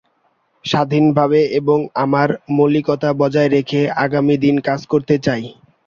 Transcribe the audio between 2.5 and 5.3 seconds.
মৌলিকতা বজায় রেখে আগামী দিনে কাজ করতে